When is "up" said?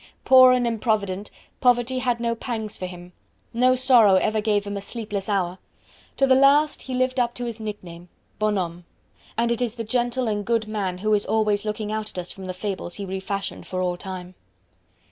7.19-7.35